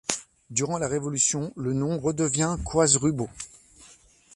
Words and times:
Durant 0.49 0.79
la 0.79 0.87
Révolution, 0.87 1.53
le 1.55 1.73
nom 1.73 1.99
redevient 1.99 2.57
Coise-Rubaud. 2.65 3.29